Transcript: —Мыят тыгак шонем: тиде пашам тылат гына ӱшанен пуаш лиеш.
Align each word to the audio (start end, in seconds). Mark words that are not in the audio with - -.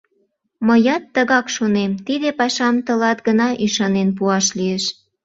—Мыят 0.67 1.03
тыгак 1.15 1.47
шонем: 1.55 1.91
тиде 2.05 2.29
пашам 2.39 2.75
тылат 2.85 3.19
гына 3.27 3.47
ӱшанен 3.65 4.09
пуаш 4.17 4.45
лиеш. 4.57 4.83